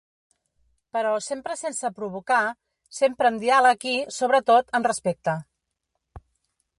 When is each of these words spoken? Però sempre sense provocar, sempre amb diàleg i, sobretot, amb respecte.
Però 0.95 1.09
sempre 1.25 1.57
sense 1.59 1.91
provocar, 1.99 2.39
sempre 3.01 3.31
amb 3.31 3.43
diàleg 3.45 3.87
i, 3.93 3.95
sobretot, 4.17 4.73
amb 4.81 4.89
respecte. 4.93 5.37